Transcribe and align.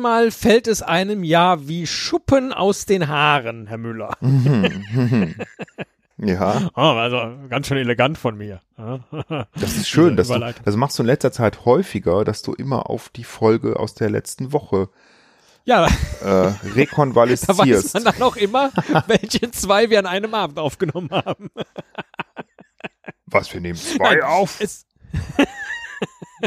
Manchmal 0.00 0.30
fällt 0.30 0.66
es 0.66 0.80
einem 0.80 1.22
ja 1.24 1.68
wie 1.68 1.86
Schuppen 1.86 2.54
aus 2.54 2.86
den 2.86 3.06
Haaren, 3.08 3.66
Herr 3.66 3.76
Müller. 3.76 4.16
Ja, 6.16 6.70
Oh, 6.74 6.80
also 6.80 7.30
ganz 7.50 7.66
schön 7.66 7.76
elegant 7.76 8.16
von 8.16 8.38
mir. 8.38 8.62
das 9.54 9.76
ist 9.76 9.88
schön. 9.90 10.16
Dass 10.16 10.28
du, 10.28 10.38
das 10.64 10.76
machst 10.76 10.98
du 10.98 11.02
in 11.02 11.06
letzter 11.06 11.32
Zeit 11.32 11.66
häufiger, 11.66 12.24
dass 12.24 12.40
du 12.40 12.54
immer 12.54 12.88
auf 12.88 13.10
die 13.10 13.24
Folge 13.24 13.78
aus 13.78 13.92
der 13.94 14.08
letzten 14.08 14.52
Woche 14.52 14.88
Ja, 15.66 15.84
äh, 15.86 15.90
da 16.22 16.54
weiß 16.54 16.76
rekonvaleszierst. 16.76 17.92
man 17.94 18.04
dann 18.04 18.22
auch 18.22 18.36
immer, 18.36 18.70
welche 19.06 19.50
zwei 19.50 19.90
wir 19.90 19.98
an 19.98 20.06
einem 20.06 20.32
Abend 20.32 20.58
aufgenommen 20.58 21.10
haben. 21.10 21.50
Was, 23.26 23.52
wir 23.52 23.60
nehmen 23.60 23.78
zwei 23.78 24.14
Nein, 24.14 24.22
auf? 24.22 24.60
Es, 24.60 24.86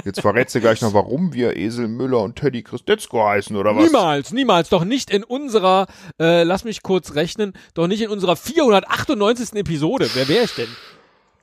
Jetzt 0.03 0.21
verrätst 0.21 0.55
du 0.55 0.59
gleich 0.59 0.81
noch, 0.81 0.93
warum 0.93 1.34
wir 1.34 1.55
Esel 1.55 1.88
Müller 1.88 2.20
und 2.21 2.35
Teddy 2.35 2.63
Christetzko 2.63 3.23
heißen, 3.23 3.55
oder 3.55 3.75
was? 3.75 3.84
Niemals, 3.84 4.31
niemals, 4.31 4.70
doch 4.70 4.84
nicht 4.84 5.11
in 5.11 5.23
unserer, 5.23 5.88
äh, 6.20 6.44
lass 6.44 6.63
mich 6.63 6.81
kurz 6.81 7.13
rechnen, 7.16 7.53
doch 7.73 7.88
nicht 7.88 8.02
in 8.02 8.09
unserer 8.09 8.35
498. 8.35 9.53
Episode. 9.53 10.09
Wer 10.13 10.27
wäre 10.27 10.45
ich 10.45 10.55
denn? 10.55 10.69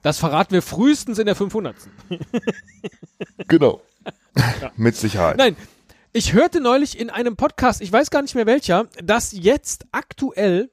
Das 0.02 0.18
verraten 0.18 0.52
wir 0.52 0.62
frühestens 0.62 1.18
in 1.18 1.26
der 1.26 1.36
500. 1.36 1.76
Genau. 3.48 3.82
Mit 4.76 4.96
Sicherheit. 4.96 5.36
Nein, 5.36 5.56
ich 6.12 6.32
hörte 6.32 6.60
neulich 6.60 6.98
in 6.98 7.10
einem 7.10 7.36
Podcast, 7.36 7.80
ich 7.80 7.92
weiß 7.92 8.10
gar 8.10 8.22
nicht 8.22 8.34
mehr 8.34 8.46
welcher, 8.46 8.88
dass 9.02 9.32
jetzt 9.32 9.86
aktuell 9.92 10.70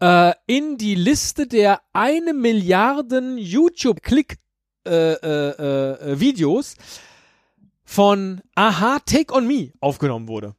äh, 0.00 0.34
in 0.46 0.76
die 0.76 0.96
Liste 0.96 1.46
der 1.46 1.80
eine 1.92 2.34
Milliarden 2.34 3.38
YouTube-Klick 3.38 4.38
äh, 4.84 5.12
äh, 5.12 6.12
äh, 6.12 6.20
Videos 6.20 6.76
von 7.84 8.40
Aha 8.54 8.98
Take 9.06 9.32
on 9.32 9.46
Me 9.46 9.72
aufgenommen 9.80 10.28
wurde. 10.28 10.54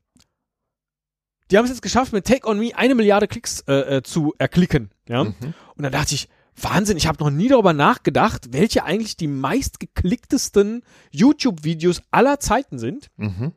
Die 1.51 1.57
haben 1.57 1.65
es 1.65 1.71
jetzt 1.71 1.81
geschafft, 1.81 2.13
mit 2.13 2.25
Take 2.25 2.47
on 2.47 2.57
Me 2.57 2.71
eine 2.75 2.95
Milliarde 2.95 3.27
Klicks 3.27 3.63
zu 4.03 4.33
erklicken. 4.37 4.91
Ja? 5.07 5.25
Mhm. 5.25 5.53
Und 5.75 5.83
dann 5.83 5.91
dachte 5.91 6.15
ich, 6.15 6.29
Wahnsinn, 6.55 6.97
ich 6.97 7.05
habe 7.05 7.23
noch 7.23 7.31
nie 7.31 7.47
darüber 7.47 7.73
nachgedacht, 7.73 8.53
welche 8.53 8.83
eigentlich 8.85 9.17
die 9.17 9.27
meistgeklicktesten 9.27 10.83
YouTube-Videos 11.11 12.01
aller 12.11 12.39
Zeiten 12.39 12.79
sind. 12.79 13.09
Mhm. 13.17 13.51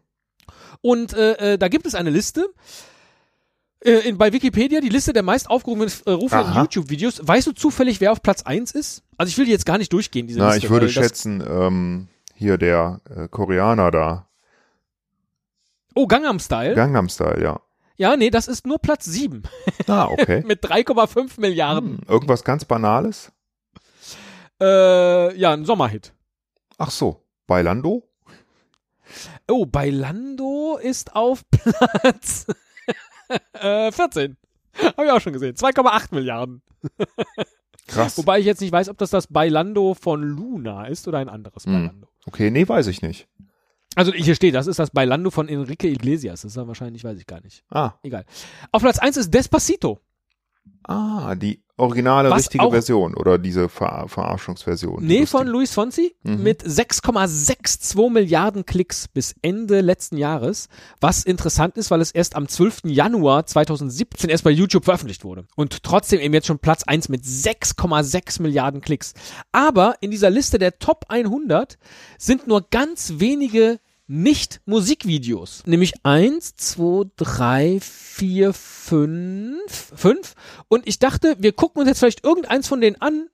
Und 0.81 1.13
da 1.13 1.69
gibt 1.69 1.87
es 1.87 1.95
eine 1.95 2.11
Liste. 2.11 2.49
Äh, 3.81 4.09
in, 4.09 4.19
bei 4.19 4.33
Wikipedia 4.33 4.81
die 4.81 4.89
Liste 4.89 5.13
der 5.13 5.23
meist 5.23 5.51
aufgerufenen 5.51 5.91
äh. 6.07 6.57
YouTube-Videos. 6.57 7.21
Weißt 7.27 7.47
du 7.47 7.53
zufällig, 7.53 8.01
wer 8.01 8.13
auf 8.13 8.23
Platz 8.23 8.43
1 8.43 8.73
ist? 8.73 9.03
Also 9.17 9.31
ich 9.31 9.39
will 9.39 9.45
die 9.45 9.53
jetzt 9.53 9.67
gar 9.67 9.79
nicht 9.79 9.93
durchgehen, 9.93 10.27
diese 10.27 10.39
Na, 10.41 10.53
Liste. 10.53 10.67
ich 10.67 10.71
würde 10.71 10.89
schätzen, 10.89 11.43
ähm, 11.47 12.09
hier 12.35 12.59
der 12.59 13.01
äh, 13.15 13.29
Koreaner 13.29 13.91
da, 13.91 14.27
Oh, 15.99 16.07
Gangnam 16.07 16.39
Style. 16.39 16.75
Gangnam 16.75 17.09
Style, 17.09 17.43
ja. 17.43 17.59
ja, 17.97 18.19
nee, 18.19 18.29
das 18.29 18.49
ist 18.49 18.67
nur 18.67 18.79
Platz 18.79 19.07
7 19.07 19.43
Ah, 19.87 20.05
okay. 20.09 20.43
mit 20.47 20.63
3,5 20.63 21.41
Milliarden. 21.41 21.99
Hm, 21.99 22.05
irgendwas 22.07 22.45
ganz 22.45 22.67
Banales? 22.67 23.33
Äh, 24.61 25.35
ja, 25.39 25.53
ein 25.55 25.65
Sommerhit. 25.65 26.13
Ach 26.77 26.91
so, 26.91 27.25
Bailando? 27.47 28.03
Oh, 29.49 29.65
Bailando 29.65 30.79
ist 30.83 31.17
auf 31.17 31.45
Platz 31.51 32.47
äh, 33.55 33.93
14. 33.93 34.37
Habe 34.97 35.05
ich 35.07 35.11
auch 35.13 35.21
schon 35.21 35.33
gesehen. 35.33 35.55
2,8 35.55 36.15
Milliarden. 36.15 36.63
Krass. 37.87 38.19
Wobei 38.19 38.41
ich 38.41 38.47
jetzt 38.47 38.61
nicht 38.61 38.73
weiß, 38.73 38.89
ob 38.89 38.99
das 38.99 39.11
das 39.11 39.29
Bailando 39.29 39.95
von 39.95 40.23
Luna 40.23 40.87
ist 40.87 41.07
oder 41.09 41.19
ein 41.19 41.29
anderes 41.29 41.65
Hm. 41.65 41.73
Bailando. 41.73 42.09
Okay, 42.27 42.51
nee, 42.51 42.69
weiß 42.69 42.89
ich 42.89 43.01
nicht. 43.03 43.29
Also 43.95 44.13
hier 44.13 44.35
steht, 44.35 44.55
das 44.55 44.67
ist 44.67 44.79
das 44.79 44.91
Bailando 44.91 45.31
von 45.31 45.49
Enrique 45.49 45.85
Iglesias. 45.89 46.43
Das 46.43 46.51
ist 46.51 46.57
dann 46.57 46.69
wahrscheinlich, 46.69 47.03
weiß 47.05 47.19
ich 47.19 47.27
gar 47.27 47.41
nicht. 47.41 47.65
Ah, 47.71 47.93
Egal. 48.03 48.25
Auf 48.73 48.83
Platz 48.83 48.99
1 48.99 49.17
ist 49.17 49.33
Despacito. 49.33 50.01
ah, 50.85 51.35
die 51.35 51.63
originale 51.79 52.31
Was 52.31 52.45
richtige 52.45 52.71
Version 52.71 53.15
oder 53.15 53.39
diese 53.39 53.69
Ver 53.69 54.05
Verarschungsversion. 54.09 55.01
die 55.01 55.07
Nee, 55.07 55.21
lustige. 55.21 55.27
von 55.39 55.47
Luis 55.47 55.73
Fonsi 55.75 56.15
Mhm. 56.23 56.43
mit 56.43 56.63
6,62 56.63 58.11
Milliarden 58.11 58.65
Klicks 58.65 59.09
bis 59.09 59.35
Ende 59.43 59.81
letzten 59.81 60.17
Jahres. 60.17 60.69
Was 61.01 61.25
interessant 61.25 61.77
ist, 61.77 61.91
weil 61.91 62.01
es 62.01 62.11
erst 62.11 62.35
am 62.37 62.49
12. 62.49 62.89
Januar 62.91 63.47
2017 63.47 64.31
erst 64.31 64.45
bei 64.45 64.51
YouTube 64.51 64.85
veröffentlicht 64.85 65.25
wurde. 65.25 65.47
Und 65.57 65.83
trotzdem 65.83 66.21
eben 66.21 66.35
jetzt 66.35 66.47
schon 66.47 66.59
Platz 66.59 66.83
1 66.85 67.09
mit 67.09 67.25
6,6 67.25 68.41
Milliarden 68.41 68.81
Klicks. 68.81 69.15
Aber 69.53 69.97
in 70.01 70.11
dieser 70.11 70.31
Liste 70.31 70.59
der 70.59 70.79
Top 70.79 71.05
100 71.09 71.79
sind 72.19 72.47
nur 72.47 72.67
ganz 72.71 73.15
wenige 73.19 73.79
nicht-Musikvideos. 74.09 75.63
Nämlich 75.67 75.95
eins, 76.05 76.57
zwei, 76.57 77.05
drei, 77.17 77.79
vier, 77.81 78.53
fünf, 78.53 79.93
fünf. 79.95 80.35
Und 80.69 80.87
ich 80.87 80.99
dachte, 80.99 81.37
wir 81.39 81.53
gucken 81.53 81.81
uns 81.81 81.89
jetzt 81.89 81.99
vielleicht 81.99 82.25
irgendeins 82.25 82.69
von 82.69 82.81
denen 82.81 83.01
an. 83.01 83.29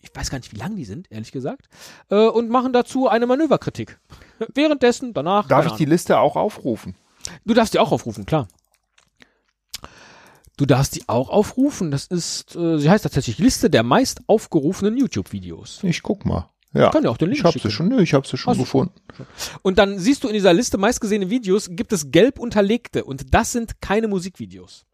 Ich 0.00 0.14
weiß 0.14 0.30
gar 0.30 0.38
nicht, 0.38 0.52
wie 0.52 0.58
lang 0.58 0.76
die 0.76 0.84
sind, 0.84 1.10
ehrlich 1.10 1.32
gesagt. 1.32 1.68
Äh, 2.10 2.26
und 2.28 2.50
machen 2.50 2.72
dazu 2.72 3.08
eine 3.08 3.26
Manöverkritik. 3.26 3.98
Währenddessen, 4.54 5.14
danach. 5.14 5.48
Darf 5.48 5.66
ich 5.66 5.72
die 5.72 5.84
Liste 5.86 6.18
auch 6.18 6.36
aufrufen? 6.36 6.94
Du 7.44 7.54
darfst 7.54 7.74
die 7.74 7.78
auch 7.78 7.92
aufrufen, 7.92 8.26
klar. 8.26 8.48
Du 10.56 10.66
darfst 10.66 10.94
die 10.94 11.08
auch 11.08 11.30
aufrufen. 11.30 11.90
Das 11.90 12.06
ist, 12.06 12.54
äh, 12.54 12.78
sie 12.78 12.88
heißt 12.88 13.02
tatsächlich 13.02 13.38
Liste 13.38 13.70
der 13.70 13.82
meist 13.82 14.20
aufgerufenen 14.26 14.96
YouTube-Videos. 14.96 15.80
Ich 15.82 16.02
guck 16.02 16.24
mal. 16.24 16.50
Ja. 16.74 16.90
Kann 16.90 17.02
dir 17.04 17.10
auch 17.10 17.16
den 17.16 17.28
Link 17.28 17.38
ich 17.38 17.44
hab 17.44 17.52
schicken. 17.52 17.68
sie 17.68 17.74
schon, 17.74 17.88
nö, 17.88 18.00
ich 18.02 18.14
hab 18.14 18.26
sie 18.26 18.36
schon 18.36 18.50
Hast 18.52 18.58
gefunden. 18.58 18.94
Und 19.62 19.78
dann 19.78 19.98
siehst 19.98 20.24
du 20.24 20.28
in 20.28 20.34
dieser 20.34 20.52
Liste 20.52 20.76
meistgesehene 20.76 21.30
Videos, 21.30 21.68
gibt 21.70 21.92
es 21.92 22.10
gelb 22.10 22.38
unterlegte 22.38 23.04
und 23.04 23.32
das 23.32 23.52
sind 23.52 23.80
keine 23.80 24.08
Musikvideos. 24.08 24.84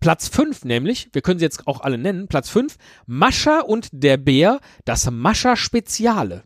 Platz 0.00 0.28
5 0.28 0.64
nämlich, 0.64 1.08
wir 1.12 1.22
können 1.22 1.38
sie 1.38 1.44
jetzt 1.46 1.66
auch 1.66 1.80
alle 1.80 1.96
nennen, 1.96 2.28
Platz 2.28 2.50
5, 2.50 2.76
Mascha 3.06 3.60
und 3.60 3.88
der 3.92 4.18
Bär, 4.18 4.60
das 4.84 5.10
Mascha 5.10 5.56
Speziale. 5.56 6.44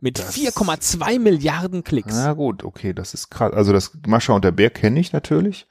Mit 0.00 0.18
Das- 0.18 0.32
4,2 0.34 1.18
Milliarden 1.18 1.84
Klicks. 1.84 2.14
Na 2.14 2.32
gut, 2.32 2.64
okay, 2.64 2.94
das 2.94 3.12
ist 3.14 3.30
krass. 3.30 3.52
Also 3.52 3.72
das 3.72 3.92
Mascha 4.06 4.32
und 4.32 4.44
der 4.44 4.52
Bär 4.52 4.70
kenne 4.70 5.00
ich 5.00 5.12
natürlich. 5.12 5.66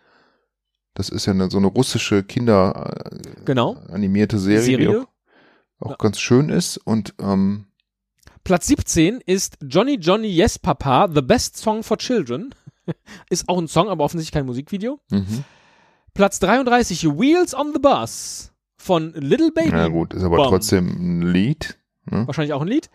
Das 0.94 1.10
ist 1.10 1.26
ja 1.26 1.34
eine, 1.34 1.50
so 1.50 1.58
eine 1.58 1.68
russische 1.68 2.24
Kinder 2.24 3.10
äh, 3.12 3.44
Genau. 3.46 3.76
animierte 3.90 4.38
Serie, 4.38 4.62
Serie. 4.64 5.06
Auch, 5.80 5.92
Ja. 5.92 5.96
ganz 5.98 6.20
schön 6.20 6.50
ist 6.50 6.78
und 6.78 7.14
ähm, 7.20 7.66
Platz 8.44 8.68
17 8.68 9.20
ist 9.26 9.58
Johnny 9.62 9.96
Johnny 9.96 10.28
Yes 10.30 10.58
Papa, 10.58 11.10
The 11.14 11.22
Best 11.22 11.58
Song 11.58 11.84
for 11.84 11.98
Children. 11.98 12.56
ist 13.30 13.50
auch 13.50 13.58
ein 13.58 13.68
Song, 13.68 13.90
aber 13.90 14.04
offensichtlich 14.06 14.32
kein 14.34 14.46
Musikvideo. 14.46 15.00
mhm. 15.10 15.44
Platz 16.14 16.40
33, 16.40 17.04
Wheels 17.20 17.54
on 17.54 17.74
the 17.74 17.80
Bus 17.80 18.52
von 18.78 19.14
Little 19.14 19.52
Baby. 19.52 19.70
na 19.72 19.88
gut, 19.90 20.14
ist 20.14 20.24
aber 20.24 20.38
Bomb. 20.38 20.50
trotzdem 20.50 20.88
ein 20.88 21.22
Lied. 21.22 21.78
Ne? 22.10 22.26
Wahrscheinlich 22.26 22.54
auch 22.54 22.62
ein 22.62 22.68
Lied. 22.70 22.90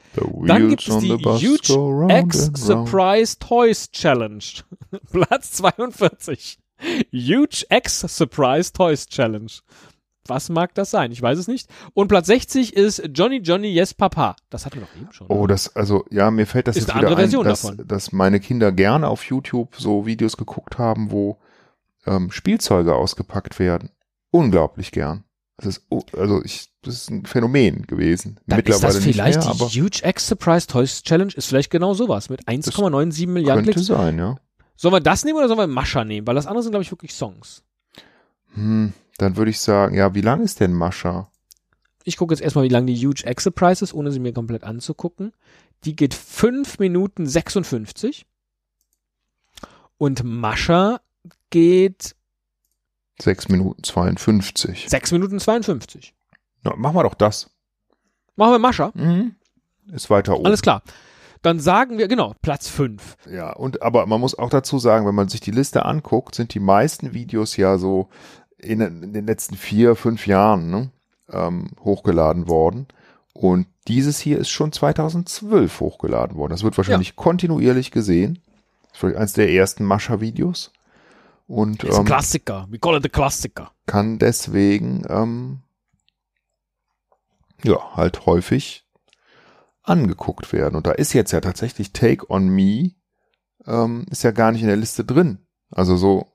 Dann 0.47 0.71
gibt 0.71 0.89
es 0.89 0.99
die 0.99 1.11
Huge 1.25 2.09
X. 2.19 2.51
Surprise 2.55 3.39
Toys 3.39 3.91
Challenge. 3.93 4.43
Platz 5.13 5.53
42. 5.53 6.59
Huge 7.13 7.65
X 7.71 8.01
Surprise 8.01 8.73
Toys 8.73 9.07
Challenge. 9.07 9.53
Was 10.27 10.49
mag 10.49 10.75
das 10.75 10.91
sein? 10.91 11.11
Ich 11.13 11.21
weiß 11.21 11.39
es 11.39 11.49
nicht. 11.49 11.69
Und 11.95 12.09
Platz 12.09 12.27
60 12.29 12.77
ist 12.77 13.03
Johnny 13.13 13.39
Johnny 13.39 13.69
Yes 13.69 13.93
Papa. 13.95 14.37
Das 14.51 14.65
hatten 14.65 14.77
wir 14.77 14.83
doch 14.83 14.97
eben 14.97 15.13
schon. 15.13 15.27
Oh, 15.29 15.47
das, 15.47 15.75
also, 15.75 16.05
ja, 16.11 16.31
mir 16.31 16.47
fällt 16.47 16.69
das 16.69 16.77
Ist 16.77 16.89
jetzt 16.89 16.95
eine 16.95 17.07
wieder 17.07 17.17
Version 17.17 17.45
ein, 17.45 17.51
dass, 17.51 17.63
davon. 17.63 17.87
dass 17.87 18.13
meine 18.13 18.39
Kinder 18.41 18.71
gerne 18.73 19.09
auf 19.09 19.25
YouTube 19.25 19.75
so 19.77 20.07
Videos 20.07 20.37
geguckt 20.37 20.79
haben, 20.79 21.11
wo 21.11 21.39
ähm, 22.07 22.31
Spielzeuge 22.31 22.95
ausgepackt 22.95 23.59
werden. 23.59 23.91
Unglaublich 24.31 24.93
gern. 24.93 25.25
Das 25.59 25.67
ist, 25.67 25.87
oh, 25.91 26.03
also 26.17 26.43
ich, 26.45 26.71
das 26.83 26.95
ist 26.95 27.11
ein 27.11 27.27
Phänomen 27.27 27.87
gewesen. 27.87 28.41
Dann 28.47 28.57
Mittlerweile 28.57 28.89
ist 28.89 28.97
das 28.97 29.05
vielleicht 29.05 29.39
nicht 29.39 29.47
mehr, 29.47 29.55
die 29.55 29.63
aber 29.63 29.71
Huge 29.71 30.01
X 30.05 30.27
Surprise 30.29 30.67
Toys 30.67 31.03
Challenge 31.03 31.33
ist 31.35 31.47
vielleicht 31.47 31.71
genau 31.71 31.95
sowas 31.95 32.31
mit 32.31 32.49
1,97 32.49 33.29
Milliarden 33.29 33.65
könnte 33.65 33.73
Klicks. 33.75 33.87
sein, 33.87 34.19
ja. 34.19 34.37
Sollen 34.77 34.95
wir 34.95 35.01
das 35.01 35.25
nehmen 35.25 35.39
oder 35.39 35.47
sollen 35.49 35.61
wir 35.61 35.67
Mascha 35.69 36.05
nehmen? 36.05 36.27
Weil 36.27 36.35
das 36.35 36.47
andere 36.47 36.63
sind, 36.63 36.73
glaube 36.73 36.83
ich, 36.83 36.91
wirklich 36.91 37.13
Songs. 37.13 37.63
Hm, 38.55 38.93
dann 39.23 39.37
würde 39.37 39.51
ich 39.51 39.61
sagen, 39.61 39.95
ja, 39.95 40.15
wie 40.15 40.21
lang 40.21 40.43
ist 40.43 40.61
denn 40.61 40.73
Mascha? 40.73 41.31
Ich 42.05 42.17
gucke 42.17 42.35
jetzt 42.35 42.43
erstmal, 42.43 42.65
wie 42.65 42.69
lang 42.71 42.87
die 42.87 42.97
Huge 42.97 43.25
X 43.27 43.45
Surprise 43.45 43.85
ist, 43.85 43.95
ohne 43.95 44.11
sie 44.11 44.21
mir 44.21 44.33
komplett 44.33 44.65
anzugucken. 44.65 45.33
Die 45.85 45.97
geht 45.97 46.15
5 46.15 46.79
Minuten 46.79 47.27
56. 47.27 48.27
Und 49.99 50.25
Mascha 50.25 51.01
geht 51.51 52.17
Sechs 53.21 53.49
Minuten 53.49 53.85
52. 53.85 54.87
6 54.89 55.13
Minuten 55.13 55.39
52. 55.39 56.15
Na, 56.65 56.75
machen 56.77 56.97
wir 56.97 57.05
doch 57.05 57.15
das. 57.15 57.51
Machen 58.37 58.53
wir 58.53 58.59
Mascha. 58.59 58.91
Mhm. 58.95 59.37
Ist 59.93 60.11
weiter 60.11 60.37
oben. 60.37 60.47
Alles 60.47 60.63
klar. 60.63 60.83
Dann 61.43 61.59
sagen 61.59 61.99
wir, 61.99 62.07
genau, 62.07 62.35
Platz 62.41 62.69
5. 62.69 63.17
Ja, 63.31 63.53
und 63.53 63.83
aber 63.83 64.07
man 64.07 64.21
muss 64.21 64.39
auch 64.39 64.51
dazu 64.51 64.79
sagen, 64.79 65.07
wenn 65.07 65.15
man 65.15 65.29
sich 65.29 65.41
die 65.41 65.51
Liste 65.51 65.85
anguckt, 65.85 66.37
sind 66.37 66.55
die 66.55 66.61
meisten 66.61 67.15
Videos 67.15 67.57
ja 67.57 67.79
so 67.79 68.09
in, 68.63 68.81
in 68.81 69.13
den 69.13 69.27
letzten 69.27 69.57
vier, 69.57 69.97
fünf 69.97 70.27
Jahren 70.27 70.71
ne, 70.71 70.91
ähm, 71.31 71.71
hochgeladen 71.81 72.49
worden. 72.49 72.87
Und 73.35 73.67
dieses 73.89 74.19
hier 74.19 74.39
ist 74.39 74.51
schon 74.51 74.73
2012 74.73 75.81
hochgeladen 75.81 76.37
worden. 76.37 76.53
Das 76.53 76.63
wird 76.63 76.77
wahrscheinlich 76.77 77.17
kontinuierlich 77.17 77.91
gesehen. 77.91 78.39
Vielleicht 78.93 79.17
eins 79.17 79.33
der 79.33 79.51
ersten 79.51 79.85
Mascha-Videos. 79.85 80.73
Und 81.47 81.83
Ist 81.83 81.99
ähm, 81.99 82.05
Klassiker. 82.05 82.67
We 82.71 82.79
call 82.79 82.97
it 82.97 83.05
a 83.05 83.09
Klassiker. 83.09 83.73
kann 83.87 84.19
deswegen 84.19 85.05
ähm, 85.09 85.61
ja 87.65 87.97
halt 87.97 88.27
häufig 88.27 88.87
angeguckt 89.83 90.53
werden. 90.53 90.77
Und 90.77 90.87
da 90.87 90.93
ist 90.93 91.13
jetzt 91.13 91.33
ja 91.33 91.41
tatsächlich 91.41 91.93
Take 91.93 92.31
on 92.31 92.49
Me 92.49 92.93
ähm, 93.67 94.07
ist 94.11 94.23
ja 94.23 94.31
gar 94.31 94.53
nicht 94.53 94.63
in 94.63 94.69
der 94.69 94.77
Liste 94.77 95.05
drin. 95.05 95.39
Also 95.71 95.97
so 95.97 96.32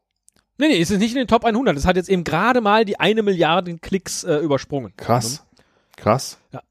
Nee, 0.57 0.69
nee, 0.69 0.81
es 0.81 0.89
ist 0.89 0.99
nicht 0.99 1.11
in 1.11 1.19
den 1.19 1.27
Top 1.27 1.45
100. 1.45 1.77
Es 1.77 1.85
hat 1.85 1.95
jetzt 1.95 2.09
eben 2.09 2.23
gerade 2.23 2.61
mal 2.61 2.83
die 2.85 2.99
eine 2.99 3.21
Milliarde 3.21 3.77
Klicks 3.77 4.23
äh, 4.23 4.37
übersprungen. 4.37 4.93
krass, 4.97 5.45
krass. 5.95 6.39
Ja. 6.51 6.61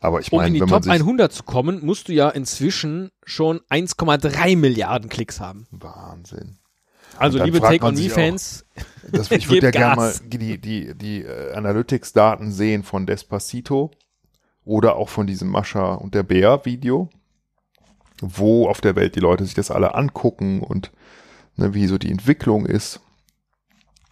Aber 0.00 0.20
ich 0.20 0.30
Um 0.32 0.40
in 0.40 0.42
meine, 0.42 0.54
die 0.54 0.60
wenn 0.60 0.68
man 0.68 0.82
Top 0.82 0.84
sich 0.84 0.92
100 0.92 1.32
zu 1.32 1.42
kommen, 1.44 1.84
musst 1.84 2.08
du 2.08 2.12
ja 2.12 2.28
inzwischen 2.28 3.10
schon 3.24 3.60
1,3 3.70 4.56
Milliarden 4.56 5.08
Klicks 5.08 5.40
haben. 5.40 5.66
Wahnsinn. 5.70 6.58
Also, 7.16 7.42
liebe 7.42 7.60
Take 7.60 7.82
man 7.82 7.94
on 7.94 8.02
Me-Fans, 8.02 8.66
Das, 9.10 9.30
ich 9.30 9.48
würde 9.48 9.66
ja 9.66 9.70
gerne 9.70 9.96
mal 9.96 10.14
die, 10.24 10.58
die, 10.58 10.94
die 10.94 11.22
äh, 11.22 11.52
Analytics-Daten 11.54 12.52
sehen 12.52 12.82
von 12.82 13.06
Despacito 13.06 13.90
oder 14.64 14.96
auch 14.96 15.08
von 15.08 15.26
diesem 15.26 15.48
Mascha 15.48 15.94
und 15.94 16.14
der 16.14 16.22
Bär 16.22 16.64
Video, 16.64 17.08
wo 18.20 18.68
auf 18.68 18.80
der 18.80 18.96
Welt 18.96 19.14
die 19.16 19.20
Leute 19.20 19.44
sich 19.44 19.54
das 19.54 19.70
alle 19.70 19.94
angucken 19.94 20.60
und 20.60 20.92
ne, 21.56 21.74
wie 21.74 21.86
so 21.86 21.98
die 21.98 22.10
Entwicklung 22.10 22.66
ist. 22.66 23.00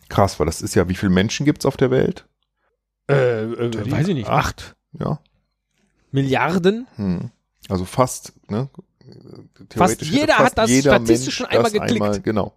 Krass, 0.08 0.38
weil 0.38 0.46
das 0.46 0.62
ist 0.62 0.74
ja, 0.74 0.88
wie 0.88 0.94
viele 0.94 1.12
Menschen 1.12 1.46
gibt's 1.46 1.66
auf 1.66 1.76
der 1.76 1.90
Welt? 1.90 2.26
äh, 3.08 3.42
äh, 3.44 3.90
weiß 3.90 4.08
ich 4.08 4.14
nicht, 4.14 4.28
Acht. 4.28 4.76
Ja. 4.98 5.20
Milliarden? 6.10 6.86
Hm. 6.96 7.30
Also 7.68 7.84
fast, 7.84 8.32
ne? 8.50 8.68
Fast 9.74 10.02
jeder 10.02 10.38
hat 10.38 10.56
das 10.56 10.70
jeder 10.70 10.92
statistisch 10.96 11.36
schon 11.36 11.46
einmal 11.46 11.70
das 11.70 11.72
geklickt. 11.72 12.24
genau. 12.24 12.54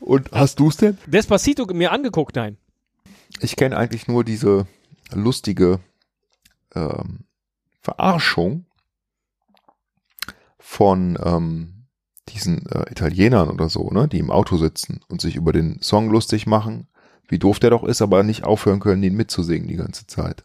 Und 0.00 0.30
hast 0.32 0.60
du's 0.60 0.76
denn? 0.76 0.98
Despacito 1.06 1.66
mir 1.66 1.92
angeguckt, 1.92 2.36
nein. 2.36 2.56
Ich 3.40 3.56
kenne 3.56 3.76
eigentlich 3.76 4.06
nur 4.08 4.24
diese 4.24 4.66
lustige 5.12 5.80
ähm, 6.74 7.20
Verarschung 7.80 8.66
von 10.58 11.18
ähm, 11.22 11.81
diesen 12.28 12.66
äh, 12.66 12.90
Italienern 12.90 13.50
oder 13.50 13.68
so, 13.68 13.90
ne, 13.90 14.08
die 14.08 14.18
im 14.18 14.30
Auto 14.30 14.56
sitzen 14.56 15.00
und 15.08 15.20
sich 15.20 15.36
über 15.36 15.52
den 15.52 15.80
Song 15.82 16.10
lustig 16.10 16.46
machen, 16.46 16.88
wie 17.28 17.38
doof 17.38 17.58
der 17.58 17.70
doch 17.70 17.84
ist, 17.84 18.02
aber 18.02 18.22
nicht 18.22 18.44
aufhören 18.44 18.80
können, 18.80 19.02
den 19.02 19.14
mitzusingen 19.14 19.68
die 19.68 19.76
ganze 19.76 20.06
Zeit. 20.06 20.44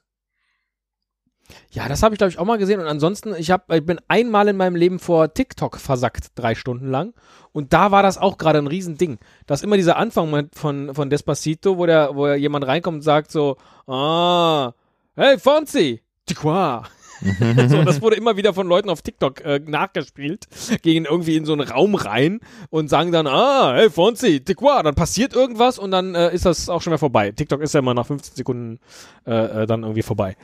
Ja, 1.71 1.87
das 1.87 2.03
habe 2.03 2.13
ich, 2.13 2.17
glaube 2.17 2.31
ich, 2.31 2.39
auch 2.39 2.45
mal 2.45 2.57
gesehen. 2.57 2.79
Und 2.79 2.87
ansonsten, 2.87 3.33
ich, 3.37 3.51
hab, 3.51 3.71
ich 3.71 3.85
bin 3.85 3.99
einmal 4.07 4.47
in 4.47 4.57
meinem 4.57 4.75
Leben 4.75 4.99
vor 4.99 5.33
TikTok 5.33 5.77
versackt, 5.77 6.31
drei 6.35 6.55
Stunden 6.55 6.89
lang. 6.89 7.13
Und 7.53 7.73
da 7.73 7.91
war 7.91 8.03
das 8.03 8.17
auch 8.17 8.37
gerade 8.37 8.59
ein 8.59 8.67
Riesending. 8.67 9.17
Das 9.45 9.61
ist 9.61 9.63
immer 9.63 9.77
dieser 9.77 9.97
Anfang 9.97 10.49
von, 10.53 10.93
von 10.93 11.09
Despacito, 11.09 11.77
wo, 11.77 11.85
der, 11.85 12.15
wo 12.15 12.27
jemand 12.33 12.67
reinkommt 12.67 12.95
und 12.95 13.01
sagt 13.01 13.31
so, 13.31 13.57
ah, 13.87 14.73
hey 15.15 15.37
Fonzi, 15.39 16.01
Tiqua. 16.25 16.83
so, 17.69 17.83
das 17.83 18.01
wurde 18.01 18.15
immer 18.15 18.37
wieder 18.37 18.53
von 18.53 18.67
Leuten 18.67 18.89
auf 18.89 19.01
TikTok 19.01 19.41
äh, 19.41 19.59
nachgespielt, 19.65 20.47
gehen 20.81 21.05
irgendwie 21.05 21.35
in 21.35 21.45
so 21.45 21.53
einen 21.53 21.67
Raum 21.67 21.95
rein 21.95 22.39
und 22.69 22.89
sagen 22.89 23.11
dann, 23.11 23.27
ah, 23.27 23.73
hey 23.75 23.89
Fonzi, 23.89 24.41
Tiqua, 24.41 24.83
dann 24.83 24.95
passiert 24.95 25.33
irgendwas 25.33 25.79
und 25.79 25.91
dann 25.91 26.15
äh, 26.15 26.33
ist 26.33 26.45
das 26.45 26.69
auch 26.69 26.81
schon 26.81 26.91
wieder 26.91 26.99
vorbei. 26.99 27.31
TikTok 27.31 27.61
ist 27.61 27.73
ja 27.73 27.79
immer 27.79 27.93
nach 27.93 28.05
15 28.07 28.35
Sekunden 28.35 28.79
äh, 29.25 29.63
äh, 29.63 29.65
dann 29.65 29.83
irgendwie 29.83 30.03
vorbei 30.03 30.35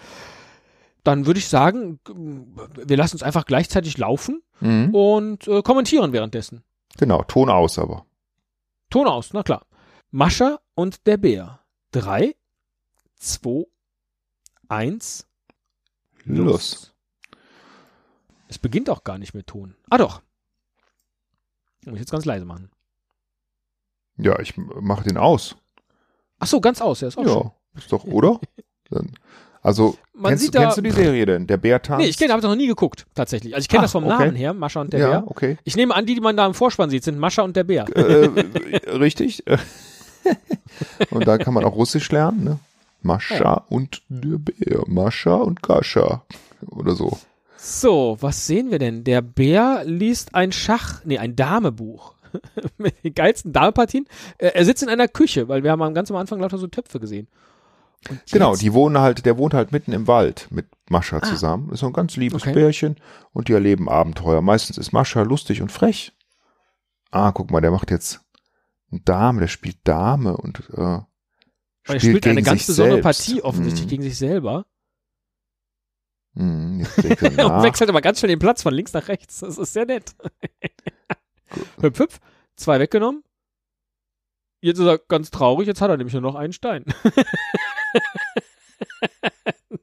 dann 1.06 1.26
würde 1.26 1.38
ich 1.38 1.50
sagen, 1.50 2.00
wir 2.06 2.96
lassen 2.96 3.16
uns 3.16 3.24
einfach 3.24 3.46
gleichzeitig 3.46 3.98
laufen 3.98 4.42
Mhm. 4.62 4.96
und 4.96 5.48
äh, 5.50 5.62
kommentieren 5.62 6.14
währenddessen. 6.14 6.64
Genau, 6.98 7.24
Ton 7.24 7.50
aus 7.50 7.78
aber. 7.78 8.06
Ton 8.90 9.08
aus, 9.08 9.32
na 9.34 9.44
klar. 9.44 9.66
Mascha 10.12 10.60
und 10.76 11.06
der 11.06 11.18
Bär. 11.18 11.60
Drei, 11.92 12.36
zwei, 13.18 13.66
eins, 14.70 15.28
Los. 16.26 16.94
Es 18.48 18.58
beginnt 18.58 18.90
auch 18.90 19.04
gar 19.04 19.18
nicht 19.18 19.34
mit 19.34 19.48
Ton. 19.48 19.76
Ah 19.90 19.98
doch. 19.98 20.22
Muss 21.86 21.96
ich 21.96 22.00
jetzt 22.02 22.12
ganz 22.12 22.26
leise 22.26 22.46
machen. 22.46 22.70
Ja, 24.18 24.40
ich 24.40 24.56
mache 24.58 25.04
den 25.04 25.18
aus. 25.18 25.56
Ach 26.40 26.48
so, 26.48 26.62
ganz 26.62 26.82
aus, 26.82 27.02
ja, 27.02 27.08
ist 27.08 27.18
auch 27.18 27.24
schön. 27.24 27.34
Ja, 27.34 27.52
ist 27.78 27.92
doch, 27.92 28.04
oder? 28.06 28.40
Dann, 28.90 29.12
also, 29.62 29.98
Man 30.14 30.32
kennst, 30.32 30.44
sieht 30.46 30.54
du, 30.54 30.60
da- 30.60 30.64
kennst 30.66 30.78
du 30.78 30.82
die 30.82 30.92
Serie 30.92 31.26
denn? 31.26 31.48
Der 31.48 31.58
Bär 31.58 31.82
tanzt? 31.82 32.04
Nee, 32.04 32.10
ich 32.10 32.18
kenne, 32.18 32.32
habe 32.34 32.44
noch 32.44 32.56
nie 32.56 32.68
geguckt, 32.68 33.06
tatsächlich. 33.16 33.56
Also 33.56 33.64
ich 33.64 33.70
kenne 33.70 33.80
Ah, 33.80 33.84
das 33.84 33.92
vom 33.94 34.04
okay. 34.04 34.14
Namen 34.26 34.36
her, 34.36 34.54
Mascha 34.54 34.82
und 34.82 34.94
der 34.94 35.00
Ja, 35.00 35.10
Bär. 35.22 35.24
okay. 35.32 35.58
Ich 35.64 35.76
nehme 35.76 35.96
an, 35.96 36.06
die, 36.06 36.16
die 36.16 36.22
man 36.22 36.38
da 36.38 36.46
im 36.46 36.54
Vorspann 36.54 36.90
sieht, 36.90 37.04
sind 37.04 37.18
Mascha 37.18 37.42
und 37.42 37.56
der 37.56 37.64
Bär. 37.64 37.86
äh, 37.98 38.28
richtig. 38.92 39.44
und 41.10 41.26
da 41.28 41.38
kann 41.38 41.54
man 41.54 41.64
auch 41.66 41.76
Russisch 41.76 42.12
lernen, 42.12 42.44
ne? 42.44 42.60
Mascha 43.04 43.66
und 43.70 44.02
der 44.10 44.38
Bär. 44.38 44.84
Mascha 44.88 45.36
und 45.36 45.62
Kascha. 45.62 46.26
Oder 46.68 46.96
so. 46.96 47.18
So, 47.58 48.18
was 48.20 48.46
sehen 48.46 48.72
wir 48.72 48.80
denn? 48.80 49.04
Der 49.04 49.22
Bär 49.22 49.84
liest 49.86 50.36
ein 50.36 50.52
Schach, 50.52 51.02
nee, 51.06 51.18
ein 51.18 51.36
Damebuch. 51.36 52.14
Mit 52.78 53.04
den 53.04 53.14
geilsten 53.14 53.54
Damepartien. 53.54 54.06
Äh, 54.38 54.52
er 54.54 54.66
sitzt 54.66 54.84
in 54.84 54.90
einer 54.90 55.08
Küche, 55.08 55.48
weil 55.48 55.64
wir 55.64 55.72
haben 55.72 55.82
am 55.82 55.94
ganz 55.94 56.10
am 56.12 56.18
Anfang 56.18 56.40
lauter 56.40 56.58
so 56.58 56.68
Töpfe 56.68 57.00
gesehen. 57.00 57.28
Genau, 58.32 58.56
die 58.56 58.74
wohnen 58.74 58.98
halt, 58.98 59.26
der 59.26 59.38
wohnt 59.38 59.54
halt 59.54 59.72
mitten 59.72 59.94
im 59.94 60.08
Wald 60.08 60.48
mit 60.50 60.68
Mascha 60.90 61.22
zusammen. 61.22 61.72
Ist 61.72 61.80
so 61.80 61.88
ein 61.88 61.94
ganz 61.94 62.18
liebes 62.18 62.44
Ah. 62.44 62.50
Okay. 62.50 62.60
Pärchen 62.60 62.98
und 63.32 63.48
die 63.48 63.54
erleben 63.54 63.88
Abenteuer. 63.88 64.42
Meistens 64.42 64.78
ist 64.78 64.92
Mascha 64.92 65.22
lustig 65.22 65.62
und 65.62 65.72
frech. 65.72 66.12
Ah, 67.12 67.32
guck 67.32 67.52
mal, 67.52 67.62
der 67.62 67.72
macht 67.72 67.92
jetzt 67.92 68.20
eine 68.92 69.00
Dame, 69.02 69.40
der 69.40 69.48
spielt 69.48 69.78
Dame 69.88 70.36
und 70.36 70.64
äh, 70.76 71.00
er 71.86 72.00
spielt 72.00 72.28
eine 72.28 72.44
ganz 72.44 72.68
besondere 72.68 73.02
selbst. 73.02 73.26
Partie, 73.26 73.42
offensichtlich 73.42 73.84
Hm, 73.84 73.90
gegen 73.90 74.04
sich 74.04 74.18
selber. 74.18 74.66
er 76.36 76.42
Und 76.42 77.64
wechselt 77.64 77.90
aber 77.90 78.02
ganz 78.02 78.20
schnell 78.20 78.30
den 78.30 78.40
Platz 78.40 78.64
von 78.64 78.74
links 78.74 78.94
nach 78.94 79.08
rechts. 79.08 79.40
Das 79.40 79.58
ist 79.58 79.74
sehr 79.74 79.86
nett. 79.86 80.16
hüpf, 81.82 82.00
hüpf. 82.00 82.20
Zwei 82.56 82.80
weggenommen. 82.80 83.24
Jetzt 84.62 84.80
ist 84.80 84.86
er 84.86 84.98
ganz 84.98 85.30
traurig, 85.30 85.68
jetzt 85.68 85.82
hat 85.82 85.90
er 85.90 85.98
nämlich 85.98 86.14
nur 86.14 86.22
noch 86.22 86.36
einen 86.36 86.54
Stein. 86.54 86.86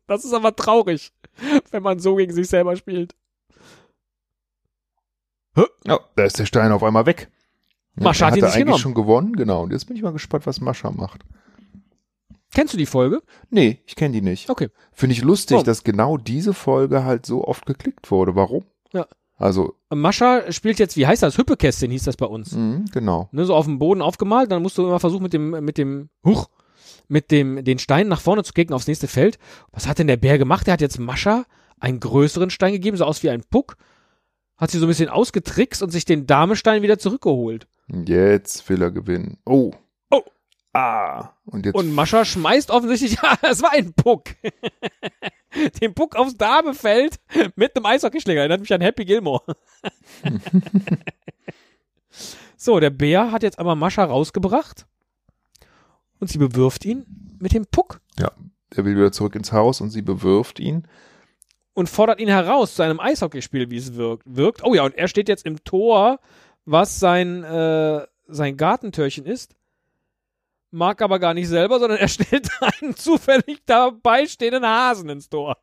das 0.06 0.24
ist 0.24 0.32
aber 0.32 0.56
traurig, 0.56 1.12
wenn 1.70 1.82
man 1.82 1.98
so 1.98 2.16
gegen 2.16 2.32
sich 2.32 2.48
selber 2.48 2.76
spielt. 2.76 3.14
Oh, 5.56 5.98
da 6.16 6.24
ist 6.24 6.38
der 6.38 6.46
Stein 6.46 6.72
auf 6.72 6.82
einmal 6.82 7.06
weg. 7.06 7.28
Ja, 7.96 8.04
Mascha 8.04 8.26
er 8.26 8.30
hat 8.30 8.36
ihn 8.38 8.44
sich 8.44 8.54
eigentlich 8.54 8.64
genommen. 8.64 8.80
schon 8.80 8.94
gewonnen, 8.94 9.36
genau. 9.36 9.64
Und 9.64 9.72
jetzt 9.72 9.86
bin 9.86 9.96
ich 9.96 10.02
mal 10.02 10.12
gespannt, 10.12 10.46
was 10.46 10.60
Mascha 10.60 10.90
macht. 10.90 11.22
Kennst 12.52 12.74
du 12.74 12.78
die 12.78 12.86
Folge? 12.86 13.22
Nee, 13.50 13.80
ich 13.86 13.94
kenne 13.96 14.12
die 14.14 14.22
nicht. 14.22 14.50
Okay. 14.50 14.68
Finde 14.92 15.12
ich 15.14 15.22
lustig, 15.22 15.58
Oh. 15.58 15.62
dass 15.62 15.84
genau 15.84 16.16
diese 16.16 16.52
Folge 16.54 17.04
halt 17.04 17.24
so 17.26 17.44
oft 17.44 17.64
geklickt 17.66 18.10
wurde. 18.10 18.34
Warum? 18.34 18.64
Ja. 18.92 19.06
Also, 19.36 19.74
Mascha 19.88 20.50
spielt 20.52 20.78
jetzt, 20.78 20.96
wie 20.96 21.06
heißt 21.06 21.22
das? 21.22 21.38
Hüppekästchen 21.38 21.90
hieß 21.90 22.04
das 22.04 22.16
bei 22.16 22.26
uns. 22.26 22.52
mh, 22.52 22.86
genau. 22.92 23.28
Ne, 23.32 23.44
so 23.46 23.54
auf 23.54 23.64
dem 23.64 23.78
Boden 23.78 24.02
aufgemalt, 24.02 24.50
dann 24.52 24.62
musst 24.62 24.76
du 24.76 24.82
immer 24.86 25.00
versuchen 25.00 25.22
mit 25.22 25.32
dem, 25.32 25.50
mit 25.64 25.78
dem, 25.78 26.10
huch, 26.26 26.48
mit 27.08 27.30
dem, 27.30 27.64
den 27.64 27.78
Stein 27.78 28.08
nach 28.08 28.20
vorne 28.20 28.42
zu 28.44 28.52
kicken 28.52 28.74
aufs 28.74 28.86
nächste 28.86 29.08
Feld. 29.08 29.38
Was 29.72 29.86
hat 29.88 29.98
denn 29.98 30.08
der 30.08 30.16
Bär 30.18 30.36
gemacht? 30.36 30.66
Der 30.66 30.74
hat 30.74 30.80
jetzt 30.82 30.98
Mascha 30.98 31.44
einen 31.78 32.00
größeren 32.00 32.50
Stein 32.50 32.72
gegeben, 32.72 32.96
so 32.98 33.04
aus 33.06 33.22
wie 33.22 33.30
ein 33.30 33.42
Puck. 33.48 33.76
Hat 34.58 34.70
sie 34.70 34.78
so 34.78 34.84
ein 34.84 34.88
bisschen 34.88 35.08
ausgetrickst 35.08 35.82
und 35.82 35.90
sich 35.90 36.04
den 36.04 36.26
Damestein 36.26 36.82
wieder 36.82 36.98
zurückgeholt. 36.98 37.66
Jetzt 38.06 38.68
will 38.68 38.82
er 38.82 38.90
gewinnen. 38.90 39.38
Oh. 39.46 39.72
Ah. 40.72 41.30
Und 41.46 41.66
jetzt. 41.66 41.74
Und 41.74 41.92
Mascha 41.92 42.24
schmeißt 42.24 42.70
offensichtlich, 42.70 43.12
ja, 43.22 43.36
es 43.42 43.62
war 43.62 43.72
ein 43.72 43.92
Puck. 43.92 44.24
den 45.80 45.94
Puck 45.94 46.16
aufs 46.16 46.34
Damefeld 46.34 47.18
mit 47.56 47.74
einem 47.74 47.86
Eishockeyschläger. 47.86 48.40
Erinnert 48.40 48.60
mich 48.60 48.72
an 48.72 48.80
Happy 48.80 49.04
Gilmore. 49.04 49.56
so, 52.56 52.78
der 52.78 52.90
Bär 52.90 53.32
hat 53.32 53.42
jetzt 53.42 53.58
aber 53.58 53.74
Mascha 53.74 54.04
rausgebracht 54.04 54.86
und 56.20 56.28
sie 56.28 56.38
bewirft 56.38 56.84
ihn 56.84 57.36
mit 57.40 57.52
dem 57.52 57.66
Puck 57.66 58.00
ja, 58.20 58.30
er 58.74 58.84
will 58.84 58.96
wieder 58.96 59.12
zurück 59.12 59.34
ins 59.34 59.52
Haus 59.52 59.80
und 59.80 59.90
sie 59.90 60.02
bewirft 60.02 60.60
ihn. 60.60 60.86
und 61.72 61.88
fordert 61.88 62.20
ihn 62.20 62.28
heraus 62.28 62.74
zu 62.74 62.82
einem 62.82 63.00
Eishockeyspiel, 63.00 63.70
wie 63.70 63.76
es 63.76 63.94
wirkt. 63.94 64.24
wirkt. 64.26 64.62
Oh 64.64 64.74
ja, 64.74 64.84
und 64.84 64.94
er 64.94 65.08
steht 65.08 65.28
jetzt 65.28 65.46
im 65.46 65.64
Tor, 65.64 66.20
was 66.66 67.00
sein, 67.00 67.42
äh, 67.42 68.06
sein 68.26 68.56
Gartentürchen 68.56 69.24
ist. 69.24 69.54
Mag 70.72 71.02
aber 71.02 71.18
gar 71.18 71.34
nicht 71.34 71.48
selber, 71.48 71.78
sondern 71.80 71.98
er 71.98 72.08
stellt 72.08 72.48
einen 72.80 72.94
zufällig 72.96 73.62
dabei 73.66 74.26
stehenden 74.26 74.64
Hasen 74.64 75.08
ins 75.08 75.28
Tor. 75.28 75.56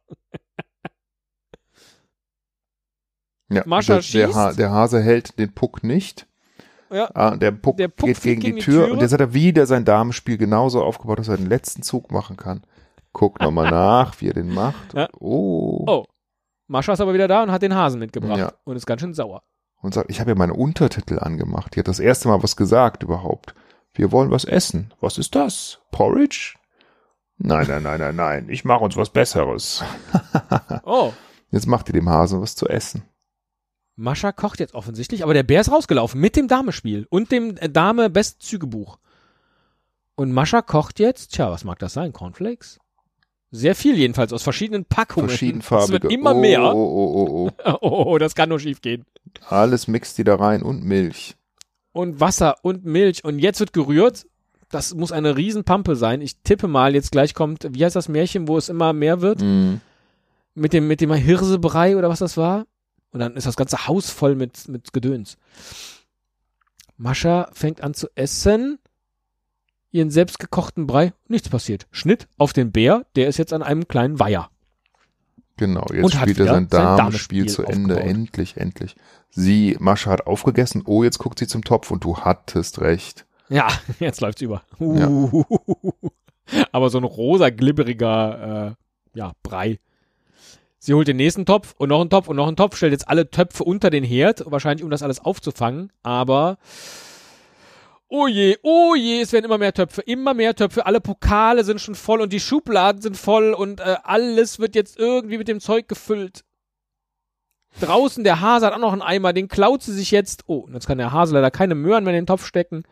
Ja, 3.50 3.64
Mascha 3.66 3.94
der, 3.94 4.02
der, 4.02 4.04
schießt. 4.04 4.36
ha 4.36 4.52
der 4.54 4.72
Hase 4.72 5.02
hält 5.02 5.40
den 5.40 5.54
Puck 5.54 5.84
nicht. 5.84 6.28
Ja. 6.92 7.10
Ah, 7.14 7.36
der 7.36 7.52
Puck 7.52 7.78
Der 7.78 7.88
Puck 7.88 8.08
geht 8.08 8.22
gegen, 8.22 8.42
gegen 8.42 8.56
die 8.58 8.60
die 8.62 8.66
Tür 8.66 8.84
Türe. 8.86 8.94
und 8.94 9.02
jetzt 9.02 9.14
hat 9.14 9.20
er 9.22 9.34
wieder 9.34 9.66
sein 9.66 9.86
Damenspiel 9.86 10.38
genauso 10.38 10.84
aufgebaut, 10.84 11.20
dass 11.20 11.28
er 11.28 11.38
den 11.38 11.48
letzten 11.48 11.82
Zug 11.82 12.12
machen 12.12 12.38
kann. 12.38 12.62
Guck 13.14 13.40
nochmal 13.42 13.70
nach, 13.72 14.20
wie 14.22 14.28
er 14.30 14.34
den 14.34 14.54
macht. 14.54 14.94
Ja. 14.94 15.08
Oh. 15.20 15.84
Oh. 15.88 16.06
Mascha 16.68 16.94
ist 16.94 17.02
aber 17.02 17.14
wieder 17.14 17.28
da 17.30 17.44
und 17.44 17.52
hat 17.52 17.62
den 17.62 17.74
Hasen 17.76 18.00
mitgebracht 18.00 18.38
Ja. 18.38 18.54
und 18.66 18.76
ist 18.76 18.86
ganz 18.86 19.02
schön 19.02 19.14
sauer. 19.14 19.44
Und 19.82 19.94
sagt, 19.94 20.10
ich 20.10 20.20
habe 20.20 20.32
ja 20.32 20.36
meine 20.36 20.54
Untertitel 20.54 21.20
angemacht. 21.20 21.76
Die 21.76 21.80
hat 21.80 21.88
das 21.88 22.00
erste 22.00 22.28
Mal 22.28 22.44
was 22.44 22.58
gesagt 22.58 23.04
überhaupt. 23.04 23.54
Wir 23.98 24.12
wollen 24.12 24.30
was 24.30 24.46
essen. 24.46 24.94
Was 25.02 25.18
ist 25.18 25.34
das? 25.36 25.80
Porridge? 25.92 26.56
Nein, 27.40 27.68
nein, 27.68 27.84
nein, 27.84 28.00
nein, 28.00 28.16
nein. 28.16 28.50
Ich 28.50 28.64
mache 28.64 28.84
uns 28.84 28.96
was 28.96 29.10
Besseres. 29.10 29.84
Oh, 30.84 31.12
Jetzt 31.52 31.68
macht 31.68 31.90
ihr 31.90 31.94
dem 31.94 32.10
Hasen 32.10 32.42
was 32.42 32.56
zu 32.56 32.68
essen. 32.68 33.04
Mascha 33.96 34.32
kocht 34.32 34.60
jetzt 34.60 34.76
offensichtlich, 34.76 35.24
aber 35.24 35.34
der 35.34 35.44
Bär 35.44 35.62
ist 35.62 35.72
rausgelaufen 35.72 36.22
mit 36.22 36.36
dem 36.36 36.48
Damespiel 36.48 37.08
und 37.10 37.32
dem 37.32 37.58
äh, 37.58 37.70
Dame 37.70 38.10
Bestzügebuch. 38.10 39.00
Und 40.16 40.32
Mascha 40.32 40.62
kocht 40.62 41.00
jetzt, 41.00 41.34
tja, 41.34 41.52
was 41.52 41.64
mag 41.64 41.80
das 41.80 41.94
sein? 41.94 42.14
Cornflakes? 42.14 42.80
Sehr 43.50 43.76
viel 43.76 43.98
jedenfalls, 43.98 44.34
aus 44.34 44.44
verschiedenen 44.44 44.86
Packungen. 44.86 45.30
Verschiedenfarbige. 45.30 45.98
Es 45.98 46.04
wird 46.04 46.14
immer 46.14 46.36
oh, 46.36 46.40
mehr. 46.40 46.62
Oh, 46.62 46.76
oh, 46.76 47.14
oh, 47.16 47.52
oh. 47.66 47.78
Oh, 47.82 48.04
oh, 48.14 48.18
das 48.18 48.36
kann 48.36 48.50
nur 48.50 48.60
schief 48.60 48.82
gehen. 48.82 49.06
Alles 49.48 49.88
mixt 49.88 50.18
die 50.18 50.24
da 50.24 50.36
rein 50.36 50.62
und 50.62 50.84
Milch. 50.84 51.36
Und 51.98 52.20
Wasser 52.20 52.58
und 52.62 52.86
Milch 52.86 53.24
und 53.24 53.40
jetzt 53.40 53.60
wird 53.60 53.74
gerührt. 53.74 54.28
Das 54.70 54.94
muss 54.94 55.12
eine 55.12 55.36
Riesenpampe 55.36 55.96
sein. 55.96 56.22
Ich 56.22 56.38
tippe 56.44 56.68
mal, 56.68 56.94
jetzt 56.94 57.12
gleich 57.12 57.34
kommt, 57.34 57.68
wie 57.72 57.84
heißt 57.84 57.96
das 57.96 58.08
Märchen, 58.08 58.48
wo 58.48 58.56
es 58.58 58.70
immer 58.70 58.94
mehr 58.94 59.22
wird? 59.22 59.42
Mm. 59.42 59.76
Mit 60.54 60.74
dem, 60.74 60.88
mit 60.88 61.02
dem 61.02 61.12
Hirsebrei 61.12 61.98
oder 61.98 62.10
was 62.10 62.20
das 62.20 62.38
war? 62.38 62.68
Und 63.12 63.20
dann 63.20 63.36
ist 63.36 63.48
das 63.48 63.56
ganze 63.56 63.88
Haus 63.88 64.12
voll 64.12 64.36
mit, 64.36 64.68
mit 64.68 64.94
Gedöns. 64.94 65.38
Mascha 66.98 67.50
fängt 67.54 67.82
an 67.82 67.96
zu 67.96 68.10
essen. 68.14 68.78
Ihren 69.92 70.12
selbstgekochten 70.12 70.86
Brei. 70.86 71.14
Nichts 71.28 71.50
passiert. 71.50 71.88
Schnitt 71.90 72.28
auf 72.38 72.54
den 72.54 72.72
Bär. 72.72 73.08
Der 73.16 73.28
ist 73.28 73.38
jetzt 73.38 73.54
an 73.54 73.64
einem 73.64 73.88
kleinen 73.88 74.20
Weiher. 74.20 74.52
Genau, 75.58 75.86
jetzt 75.92 76.04
Und 76.04 76.14
spielt 76.14 76.40
er 76.40 76.46
sein 76.46 76.70
Damenspiel 76.70 77.48
zu 77.50 77.64
Ende. 77.64 77.96
aufgebaut. 77.96 78.16
Endlich, 78.16 78.58
endlich. 78.58 78.96
Sie, 79.30 79.76
Mascha 79.80 80.12
hat 80.12 80.28
aufgegessen. 80.28 80.84
Oh, 80.86 81.04
jetzt 81.04 81.18
guckt 81.18 81.40
sie 81.40 81.48
zum 81.48 81.64
Topf 81.64 81.92
und 81.92 82.04
du 82.04 82.18
hattest 82.18 82.80
recht. 82.80 83.26
Ja, 83.50 83.68
jetzt 84.00 84.22
läuft's 84.22 84.42
über. 84.42 84.62
Uh. 84.80 85.44
Aber 86.72 86.90
so 86.90 86.98
ein 86.98 87.04
rosa, 87.04 87.50
glibberiger, 87.50 88.76
äh, 89.16 89.18
ja, 89.18 89.34
Brei. 89.44 89.80
Sie 90.80 90.94
holt 90.94 91.08
den 91.08 91.18
nächsten 91.18 91.46
Topf 91.46 91.74
und 91.78 91.90
noch 91.90 92.00
einen 92.00 92.10
Topf 92.10 92.30
und 92.30 92.38
noch 92.38 92.48
einen 92.48 92.56
Topf, 92.56 92.78
stellt 92.78 92.94
jetzt 92.94 93.10
alle 93.10 93.30
Töpfe 93.30 93.64
unter 93.64 93.90
den 93.90 94.04
Herd, 94.04 94.44
wahrscheinlich 94.46 94.84
um 94.84 94.92
das 94.92 95.04
alles 95.04 95.20
aufzufangen, 95.20 95.92
aber 96.04 96.58
oh 98.10 98.28
je, 98.28 98.58
oh 98.64 98.96
je, 98.96 99.22
es 99.22 99.34
werden 99.34 99.46
immer 99.46 99.58
mehr 99.58 99.74
Töpfe, 99.74 100.02
immer 100.02 100.34
mehr 100.34 100.56
Töpfe, 100.56 100.86
alle 100.86 101.02
Pokale 101.02 101.64
sind 101.64 101.82
schon 101.82 101.96
voll 101.96 102.22
und 102.22 102.34
die 102.34 102.40
Schubladen 102.40 103.02
sind 103.02 103.18
voll 103.18 103.54
und 103.54 103.80
äh, 103.80 103.98
alles 104.04 104.60
wird 104.60 104.76
jetzt 104.76 104.98
irgendwie 104.98 105.38
mit 105.38 105.48
dem 105.48 105.60
Zeug 105.60 105.88
gefüllt. 105.88 106.44
Draußen 107.80 108.24
der 108.24 108.42
Hase 108.42 108.66
hat 108.66 108.74
auch 108.74 108.80
noch 108.80 108.94
einen 108.94 109.02
Eimer, 109.02 109.34
den 109.34 109.48
klaut 109.48 109.84
sie 109.84 109.94
sich 109.94 110.12
jetzt. 110.12 110.46
Oh, 110.48 110.60
und 110.60 110.74
jetzt 110.74 110.88
kann 110.88 110.98
der 110.98 111.12
Hase 111.12 111.36
leider 111.36 111.52
keine 111.52 111.76
Möhren 111.76 112.04
mehr 112.04 112.14
in 112.14 112.22
den 112.22 112.28
Topf 112.28 112.46
stecken. 112.46 112.84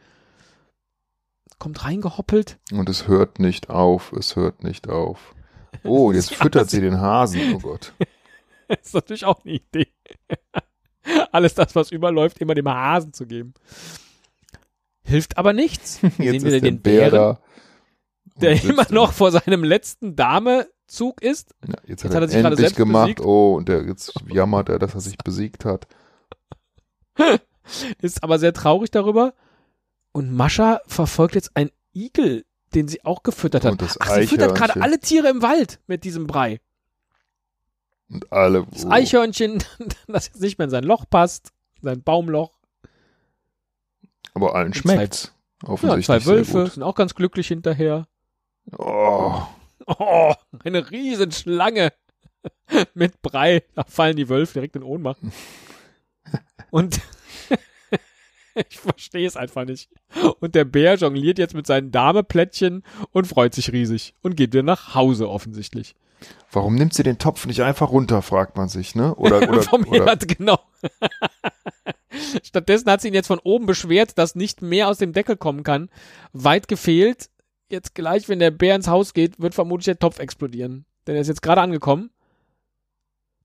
Kommt 1.58 1.84
reingehoppelt. 1.86 2.60
Und 2.72 2.90
es 2.90 3.08
hört 3.08 3.40
nicht 3.40 3.70
auf, 3.70 4.12
es 4.12 4.36
hört 4.36 4.64
nicht 4.64 4.90
auf. 4.90 5.34
Oh, 5.84 6.12
jetzt 6.14 6.36
füttert 6.36 6.70
sie 6.70 6.82
den 6.82 7.00
Hasen. 7.00 7.56
Oh 7.56 7.60
Gott. 7.60 7.94
Das 8.68 8.80
ist 8.82 8.94
natürlich 8.96 9.26
auch 9.26 9.46
eine 9.46 9.54
Idee. 9.54 9.88
Alles 11.32 11.54
das, 11.54 11.76
was 11.76 11.92
überläuft, 11.92 12.40
immer 12.40 12.56
dem 12.56 12.68
Hasen 12.68 13.14
zu 13.14 13.28
geben. 13.28 13.54
Hilft 15.06 15.38
aber 15.38 15.54
nichts. 15.54 16.02
Wir 16.18 16.34
Jetzt 16.34 16.42
sehen 16.42 16.52
der 16.52 16.62
den 16.62 16.82
Bär 16.82 17.12
Bären, 17.12 17.38
der 18.42 18.64
immer 18.64 18.90
im- 18.90 18.96
noch 18.96 19.14
vor 19.14 19.32
seinem 19.32 19.64
letzten 19.64 20.16
Damezug 20.16 21.22
ist. 21.22 21.54
Ja, 21.66 21.76
jetzt, 21.86 22.04
Jetzt 22.04 22.06
hat 22.06 22.14
er, 22.16 22.22
er 22.22 22.28
sich 22.28 22.42
gerade 22.42 22.56
selbst 22.58 22.76
gemacht. 22.76 23.06
besiegt. 23.06 23.22
Oh, 23.22 23.56
und 23.56 23.70
der, 23.70 23.84
jetzt 23.86 24.14
jammert 24.28 24.70
er, 24.70 24.80
dass 24.80 24.96
er 24.96 25.02
sich 25.02 25.18
besiegt 25.18 25.64
hat. 25.64 25.88
ist 28.02 28.24
aber 28.24 28.40
sehr 28.40 28.54
traurig 28.54 28.92
darüber. 28.92 29.34
Und 30.12 30.34
Mascha 30.34 30.82
verfolgt 30.88 31.36
jetzt 31.36 31.52
einen 31.56 31.72
Igel, 31.94 32.46
den 32.74 32.88
sie 32.88 33.06
auch 33.06 33.22
gefüttert 33.24 33.64
hat. 33.64 33.74
Und 33.74 33.82
das 33.82 34.00
Ach, 34.00 34.16
sie 34.16 34.28
füttert 34.28 34.56
gerade 34.56 34.82
alle 34.82 35.00
Tiere 35.00 35.30
im 35.30 35.42
Wald 35.42 35.80
mit 35.88 36.04
diesem 36.04 36.26
Brei. 36.26 36.60
Und 38.10 38.32
alle. 38.32 38.66
Das 38.72 38.86
oh. 38.86 38.90
Eichhörnchen, 38.90 39.64
das 40.08 40.28
jetzt 40.28 40.42
nicht 40.42 40.58
mehr 40.58 40.66
in 40.66 40.72
sein 40.72 40.84
Loch 40.84 41.06
passt, 41.10 41.52
sein 41.82 42.02
Baumloch. 42.02 42.58
Aber 44.36 44.54
allen 44.56 44.74
schmeckt's. 44.74 45.34
Ja, 45.64 45.70
Offensichtlich 45.70 46.06
zwei 46.06 46.20
sehr 46.20 46.36
Wölfe 46.36 46.64
gut. 46.66 46.74
sind 46.74 46.84
auch 46.84 46.96
ganz 46.96 47.16
glücklich 47.16 47.48
hinterher. 47.48 48.08
Oh, 48.78 49.42
Oh, 49.88 50.34
eine 50.64 50.90
riesen 50.92 51.32
Schlange 51.32 51.94
mit 52.94 53.22
Brei. 53.22 53.64
Da 53.76 53.84
fallen 53.84 54.16
die 54.16 54.30
Wölfe 54.30 54.54
direkt 54.54 54.76
in 54.76 54.84
Ohnmacht. 54.84 55.20
Und 56.72 57.00
ich 58.70 58.80
verstehe 58.80 59.28
es 59.28 59.36
einfach 59.38 59.66
nicht. 59.66 59.90
Und 60.40 60.56
der 60.56 60.64
Bär 60.66 60.96
jongliert 60.96 61.38
jetzt 61.40 61.54
mit 61.54 61.68
seinen 61.68 61.92
Dameplättchen 61.92 62.84
und 63.12 63.28
freut 63.28 63.54
sich 63.54 63.72
riesig 63.74 64.14
und 64.22 64.38
geht 64.38 64.54
wieder 64.54 64.64
nach 64.64 64.96
Hause 64.96 65.30
offensichtlich. 65.30 65.94
warum 66.52 66.76
nimmt 66.76 66.94
sie 66.94 67.04
den 67.04 67.18
Topf 67.20 67.46
nicht 67.46 67.62
einfach 67.64 67.90
runter, 67.92 68.22
fragt 68.22 68.56
man 68.58 68.70
sich, 68.70 68.96
ne? 68.96 69.14
Oder, 69.16 69.48
oder, 69.50 69.62
Vom 69.62 69.86
oder 69.88 70.16
genau. 70.16 70.60
Stattdessen 72.44 72.90
hat 72.90 73.02
sie 73.02 73.10
ihn 73.10 73.14
jetzt 73.14 73.28
von 73.28 73.40
oben 73.40 73.66
beschwert, 73.66 74.18
dass 74.18 74.36
nicht 74.36 74.62
mehr 74.62 74.88
aus 74.88 74.98
dem 74.98 75.14
Deckel 75.14 75.38
kommen 75.38 75.64
kann. 75.64 75.90
Weit 76.34 76.68
gefehlt. 76.68 77.30
Jetzt 77.70 77.96
gleich, 77.96 78.30
wenn 78.30 78.40
der 78.40 78.52
Bär 78.52 78.76
ins 78.76 78.88
Haus 78.88 79.14
geht, 79.14 79.40
wird 79.40 79.56
vermutlich 79.56 79.86
der 79.86 80.00
Topf 80.00 80.20
explodieren. 80.20 80.86
Denn 81.08 81.16
er 81.16 81.22
ist 81.22 81.28
jetzt 81.28 81.42
gerade 81.42 81.62
angekommen. 81.62 82.12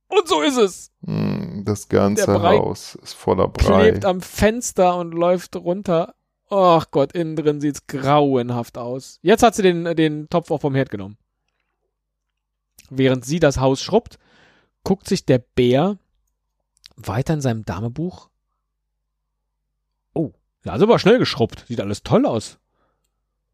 Und 0.08 0.28
so 0.28 0.42
ist 0.42 0.56
es. 0.56 0.90
Hm, 1.04 1.62
das 1.64 1.88
ganze 1.88 2.42
Haus 2.42 2.96
ist 2.96 3.14
voller 3.14 3.48
Brei. 3.48 3.90
Klebt 3.90 4.04
am 4.04 4.20
Fenster 4.20 4.96
und 4.96 5.12
läuft 5.12 5.56
runter. 5.56 6.14
Ach 6.50 6.90
Gott, 6.90 7.12
innen 7.12 7.36
drin 7.36 7.60
sieht's 7.60 7.86
grauenhaft 7.86 8.76
aus. 8.76 9.20
Jetzt 9.22 9.44
hat 9.44 9.54
sie 9.54 9.62
den, 9.62 9.84
den 9.96 10.28
Topf 10.28 10.50
auch 10.50 10.60
vom 10.60 10.74
Herd 10.74 10.90
genommen. 10.90 11.16
Während 12.90 13.24
sie 13.24 13.38
das 13.38 13.58
Haus 13.58 13.80
schrubbt, 13.80 14.18
guckt 14.82 15.08
sich 15.08 15.24
der 15.24 15.38
Bär 15.38 15.96
weiter 16.96 17.34
in 17.34 17.40
seinem 17.40 17.64
Damebuch. 17.64 18.30
Ja, 20.64 20.74
ist 20.74 20.82
aber 20.82 20.98
schnell 20.98 21.18
geschrubbt. 21.18 21.64
Sieht 21.68 21.80
alles 21.80 22.02
toll 22.02 22.26
aus. 22.26 22.58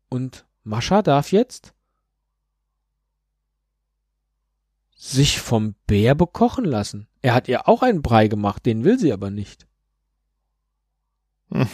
Und 0.08 0.44
Mascha 0.64 1.02
darf 1.02 1.32
jetzt 1.32 1.72
sich 4.96 5.40
vom 5.40 5.74
Bär 5.86 6.14
bekochen 6.14 6.64
lassen. 6.64 7.06
Er 7.22 7.34
hat 7.34 7.48
ihr 7.48 7.68
auch 7.68 7.82
einen 7.82 8.02
Brei 8.02 8.28
gemacht, 8.28 8.66
den 8.66 8.82
will 8.84 8.98
sie 8.98 9.12
aber 9.12 9.30
nicht. 9.30 9.66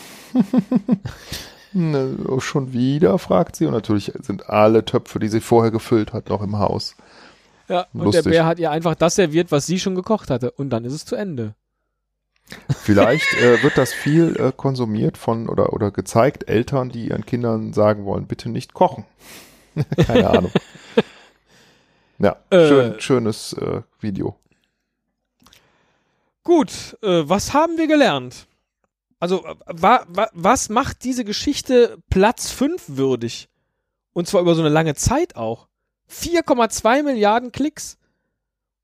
Ne, 1.74 2.18
schon 2.40 2.72
wieder, 2.72 3.18
fragt 3.18 3.56
sie. 3.56 3.66
Und 3.66 3.72
natürlich 3.72 4.12
sind 4.20 4.50
alle 4.50 4.84
Töpfe, 4.84 5.18
die 5.18 5.28
sie 5.28 5.40
vorher 5.40 5.70
gefüllt 5.70 6.12
hat, 6.12 6.28
noch 6.28 6.42
im 6.42 6.58
Haus. 6.58 6.96
Ja, 7.68 7.86
und 7.94 8.02
Lustig. 8.02 8.24
der 8.24 8.30
Bär 8.30 8.46
hat 8.46 8.58
ihr 8.58 8.70
einfach 8.70 8.94
das 8.94 9.14
serviert, 9.14 9.50
was 9.50 9.66
sie 9.66 9.80
schon 9.80 9.94
gekocht 9.94 10.28
hatte. 10.28 10.50
Und 10.50 10.70
dann 10.70 10.84
ist 10.84 10.92
es 10.92 11.06
zu 11.06 11.16
Ende. 11.16 11.54
Vielleicht 12.82 13.32
äh, 13.34 13.62
wird 13.62 13.78
das 13.78 13.92
viel 13.92 14.36
äh, 14.38 14.52
konsumiert 14.54 15.16
von 15.16 15.48
oder, 15.48 15.72
oder 15.72 15.90
gezeigt, 15.90 16.48
Eltern, 16.48 16.90
die 16.90 17.08
ihren 17.08 17.24
Kindern 17.24 17.72
sagen 17.72 18.04
wollen, 18.04 18.26
bitte 18.26 18.50
nicht 18.50 18.74
kochen. 18.74 19.04
Keine 20.06 20.28
Ahnung. 20.28 20.52
Ja, 22.18 22.36
Äh. 22.50 22.68
schön, 22.68 23.00
schönes 23.00 23.52
äh, 23.54 23.82
Video. 24.00 24.36
Gut, 26.44 26.96
äh, 27.02 27.22
was 27.28 27.54
haben 27.54 27.78
wir 27.78 27.86
gelernt? 27.86 28.46
Also, 29.20 29.44
äh, 29.44 29.54
wa, 29.66 30.04
wa, 30.08 30.28
was 30.32 30.68
macht 30.68 31.04
diese 31.04 31.24
Geschichte 31.24 31.98
Platz 32.10 32.50
5 32.50 32.82
würdig? 32.88 33.48
Und 34.12 34.26
zwar 34.28 34.40
über 34.42 34.54
so 34.54 34.60
eine 34.60 34.68
lange 34.68 34.94
Zeit 34.94 35.36
auch. 35.36 35.68
4,2 36.10 37.02
Milliarden 37.02 37.52
Klicks. 37.52 37.96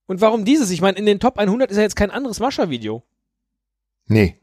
Und 0.06 0.20
warum 0.20 0.44
dieses? 0.44 0.70
Ich 0.70 0.80
meine, 0.80 0.96
in 0.96 1.04
den 1.04 1.20
Top 1.20 1.36
100 1.36 1.70
ist 1.70 1.76
ja 1.76 1.82
jetzt 1.82 1.96
kein 1.96 2.10
anderes 2.10 2.40
Mascha-Video. 2.40 3.02
Nee, 4.08 4.40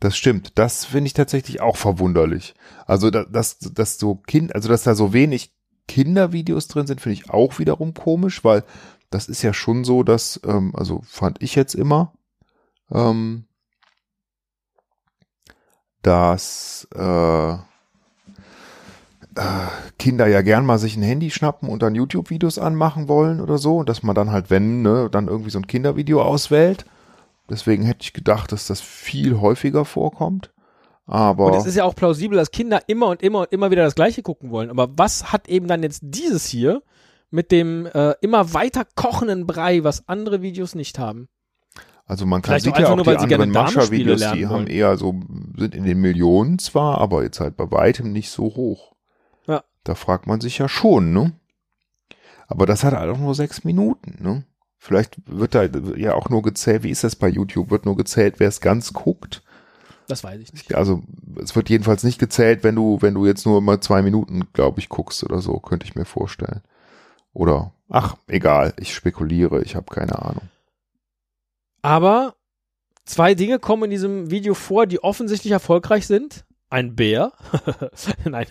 das 0.00 0.16
stimmt. 0.16 0.52
Das 0.58 0.84
finde 0.84 1.08
ich 1.08 1.12
tatsächlich 1.14 1.60
auch 1.60 1.76
verwunderlich. 1.76 2.54
Also, 2.86 3.10
da- 3.10 3.24
dass, 3.24 3.58
dass 3.58 3.98
so 3.98 4.14
Kind, 4.16 4.54
also 4.54 4.68
dass 4.68 4.84
da 4.84 4.94
so 4.94 5.12
wenig 5.12 5.52
Kindervideos 5.88 6.68
drin 6.68 6.86
sind, 6.86 7.00
finde 7.00 7.14
ich 7.14 7.30
auch 7.30 7.58
wiederum 7.58 7.94
komisch, 7.94 8.44
weil 8.44 8.64
das 9.10 9.28
ist 9.28 9.42
ja 9.42 9.52
schon 9.54 9.84
so, 9.84 10.02
dass, 10.02 10.40
ähm, 10.46 10.74
also 10.76 11.00
fand 11.04 11.42
ich 11.42 11.54
jetzt 11.54 11.74
immer, 11.74 12.12
ähm, 12.92 13.44
dass 16.02 16.86
äh, 16.94 17.52
äh, 17.52 17.58
Kinder 19.98 20.26
ja 20.26 20.42
gern 20.42 20.64
mal 20.66 20.78
sich 20.78 20.96
ein 20.96 21.02
Handy 21.02 21.30
schnappen 21.30 21.68
und 21.68 21.82
dann 21.82 21.94
YouTube-Videos 21.94 22.58
anmachen 22.58 23.08
wollen 23.08 23.40
oder 23.40 23.58
so 23.58 23.78
und 23.78 23.88
dass 23.88 24.02
man 24.02 24.14
dann 24.14 24.30
halt, 24.30 24.50
wenn, 24.50 24.82
ne, 24.82 25.08
dann 25.10 25.28
irgendwie 25.28 25.50
so 25.50 25.58
ein 25.58 25.66
Kindervideo 25.66 26.22
auswählt. 26.22 26.84
Deswegen 27.48 27.84
hätte 27.84 28.02
ich 28.02 28.12
gedacht, 28.12 28.52
dass 28.52 28.66
das 28.66 28.80
viel 28.80 29.40
häufiger 29.40 29.84
vorkommt. 29.84 30.52
Aber 31.06 31.46
Und 31.46 31.54
es 31.54 31.64
ist 31.64 31.76
ja 31.76 31.84
auch 31.84 31.94
plausibel, 31.94 32.36
dass 32.36 32.50
Kinder 32.50 32.82
immer 32.86 33.06
und 33.06 33.22
immer 33.22 33.40
und 33.40 33.52
immer 33.52 33.70
wieder 33.70 33.84
das 33.84 33.94
Gleiche 33.94 34.22
gucken 34.22 34.50
wollen. 34.50 34.68
Aber 34.68 34.88
was 34.98 35.32
hat 35.32 35.48
eben 35.48 35.66
dann 35.66 35.82
jetzt 35.82 36.00
dieses 36.02 36.46
hier 36.46 36.82
mit 37.30 37.50
dem 37.50 37.86
äh, 37.86 38.14
immer 38.20 38.52
weiter 38.54 38.84
kochenden 38.94 39.46
Brei, 39.46 39.84
was 39.84 40.08
andere 40.08 40.42
Videos 40.42 40.74
nicht 40.74 40.98
haben. 40.98 41.28
Also 42.06 42.24
man 42.24 42.40
kann 42.40 42.52
Vielleicht 42.52 42.64
sieht 42.64 42.74
auch 42.74 42.78
ja 42.78 42.88
auch 42.88 42.96
nur, 42.96 43.04
die 43.04 43.16
anderen 43.16 43.50
Mascha-Videos, 43.50 44.20
die 44.32 44.46
haben 44.46 44.50
wollen. 44.50 44.66
eher 44.66 44.96
so, 44.96 45.20
sind 45.56 45.74
in 45.74 45.84
den 45.84 46.00
Millionen 46.00 46.58
zwar, 46.58 46.98
aber 46.98 47.22
jetzt 47.22 47.40
halt 47.40 47.56
bei 47.56 47.70
weitem 47.70 48.12
nicht 48.12 48.30
so 48.30 48.44
hoch. 48.44 48.94
Ja. 49.46 49.62
Da 49.84 49.94
fragt 49.94 50.26
man 50.26 50.40
sich 50.40 50.56
ja 50.56 50.68
schon, 50.68 51.12
ne? 51.12 51.32
Aber 52.46 52.64
das 52.64 52.82
hat 52.82 52.94
halt 52.94 53.10
auch 53.10 53.18
nur 53.18 53.34
sechs 53.34 53.62
Minuten, 53.62 54.22
ne? 54.22 54.44
Vielleicht 54.78 55.16
wird 55.26 55.54
da 55.56 55.64
ja 55.96 56.14
auch 56.14 56.30
nur 56.30 56.42
gezählt, 56.42 56.84
wie 56.84 56.90
ist 56.90 57.02
das 57.04 57.16
bei 57.16 57.28
YouTube? 57.28 57.70
Wird 57.70 57.84
nur 57.84 57.96
gezählt, 57.96 58.36
wer 58.38 58.48
es 58.48 58.60
ganz 58.60 58.92
guckt? 58.92 59.42
Das 60.06 60.24
weiß 60.24 60.40
ich 60.40 60.52
nicht. 60.52 60.74
Also 60.74 61.02
es 61.42 61.54
wird 61.54 61.68
jedenfalls 61.68 62.04
nicht 62.04 62.18
gezählt, 62.18 62.64
wenn 62.64 62.76
du, 62.76 63.02
wenn 63.02 63.14
du 63.14 63.26
jetzt 63.26 63.44
nur 63.44 63.60
mal 63.60 63.80
zwei 63.80 64.02
Minuten, 64.02 64.48
glaube 64.52 64.78
ich, 64.78 64.88
guckst 64.88 65.24
oder 65.24 65.40
so, 65.40 65.58
könnte 65.58 65.84
ich 65.84 65.96
mir 65.96 66.06
vorstellen. 66.06 66.62
Oder, 67.34 67.72
ach, 67.88 68.16
egal, 68.26 68.72
ich 68.78 68.94
spekuliere, 68.94 69.62
ich 69.62 69.76
habe 69.76 69.92
keine 69.92 70.22
Ahnung. 70.22 70.48
Aber 71.82 72.36
zwei 73.04 73.34
Dinge 73.34 73.58
kommen 73.58 73.84
in 73.84 73.90
diesem 73.90 74.30
Video 74.30 74.54
vor, 74.54 74.86
die 74.86 75.02
offensichtlich 75.02 75.52
erfolgreich 75.52 76.06
sind. 76.06 76.44
Ein 76.70 76.94
Bär. 76.94 77.32
Nein. 78.24 78.46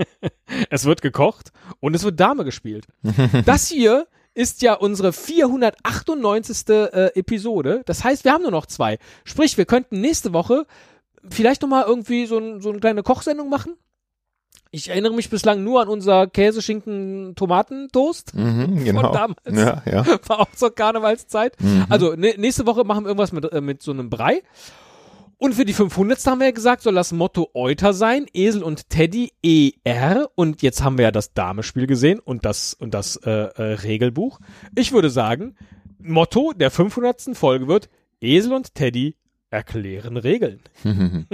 es 0.70 0.84
wird 0.84 1.02
gekocht 1.02 1.52
und 1.80 1.94
es 1.94 2.04
wird 2.04 2.20
Dame 2.20 2.44
gespielt. 2.44 2.86
Das 3.44 3.68
hier 3.68 4.06
ist 4.38 4.62
ja 4.62 4.74
unsere 4.74 5.12
498. 5.12 6.68
Äh, 6.68 7.18
Episode. 7.18 7.82
Das 7.86 8.04
heißt, 8.04 8.24
wir 8.24 8.32
haben 8.32 8.42
nur 8.42 8.52
noch 8.52 8.66
zwei. 8.66 8.98
Sprich, 9.24 9.58
wir 9.58 9.64
könnten 9.64 10.00
nächste 10.00 10.32
Woche 10.32 10.64
vielleicht 11.28 11.62
noch 11.62 11.68
mal 11.68 11.84
irgendwie 11.84 12.26
so, 12.26 12.38
ein, 12.38 12.60
so 12.60 12.70
eine 12.70 12.78
kleine 12.78 13.02
Kochsendung 13.02 13.48
machen. 13.48 13.74
Ich 14.70 14.90
erinnere 14.90 15.14
mich 15.14 15.28
bislang 15.30 15.64
nur 15.64 15.80
an 15.82 15.88
unser 15.88 16.28
Käse-Schinken-Tomatentoast 16.28 18.34
Mhm, 18.34 18.84
genau. 18.84 19.12
damals. 19.12 19.40
Ja, 19.50 19.82
ja. 19.90 20.06
war 20.28 20.38
auch 20.40 20.52
zur 20.54 20.72
Karnevalszeit. 20.74 21.60
Mhm. 21.60 21.86
Also 21.88 22.14
ne, 22.14 22.34
nächste 22.36 22.66
Woche 22.66 22.84
machen 22.84 23.04
wir 23.04 23.08
irgendwas 23.08 23.32
mit, 23.32 23.50
äh, 23.50 23.60
mit 23.60 23.82
so 23.82 23.90
einem 23.90 24.08
Brei. 24.08 24.42
Und 25.38 25.54
für 25.54 25.64
die 25.64 25.72
500. 25.72 26.26
haben 26.26 26.40
wir 26.40 26.46
ja 26.46 26.52
gesagt, 26.52 26.82
soll 26.82 26.94
das 26.94 27.12
Motto 27.12 27.50
Euter 27.54 27.92
sein, 27.92 28.26
Esel 28.34 28.64
und 28.64 28.90
Teddy 28.90 29.32
ER. 29.84 30.28
Und 30.34 30.62
jetzt 30.62 30.82
haben 30.82 30.98
wir 30.98 31.04
ja 31.04 31.10
das 31.12 31.32
Damespiel 31.32 31.86
gesehen 31.86 32.18
und 32.18 32.44
das, 32.44 32.74
und 32.74 32.92
das 32.92 33.16
äh, 33.16 33.30
äh, 33.30 33.62
Regelbuch. 33.74 34.40
Ich 34.74 34.90
würde 34.90 35.10
sagen, 35.10 35.56
Motto 35.98 36.52
der 36.52 36.72
500. 36.72 37.36
Folge 37.36 37.68
wird 37.68 37.88
Esel 38.20 38.52
und 38.52 38.74
Teddy 38.74 39.14
erklären 39.50 40.16
Regeln. 40.16 40.60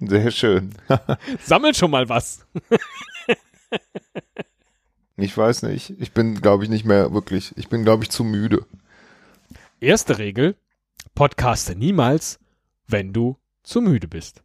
Sehr 0.00 0.30
schön. 0.30 0.70
Sammelt 1.44 1.76
schon 1.76 1.90
mal 1.90 2.08
was. 2.08 2.46
Ich 5.20 5.36
weiß 5.36 5.64
nicht. 5.64 5.94
Ich 5.98 6.12
bin, 6.12 6.40
glaube 6.40 6.62
ich, 6.62 6.70
nicht 6.70 6.84
mehr 6.84 7.12
wirklich. 7.12 7.52
Ich 7.56 7.68
bin, 7.68 7.82
glaube 7.82 8.04
ich, 8.04 8.10
zu 8.10 8.22
müde. 8.22 8.64
Erste 9.80 10.18
Regel, 10.18 10.54
podcaste 11.16 11.74
niemals, 11.74 12.38
wenn 12.88 13.12
du 13.12 13.36
zu 13.62 13.80
müde 13.80 14.08
bist. 14.08 14.42